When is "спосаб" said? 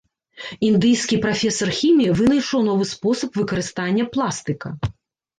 2.93-3.37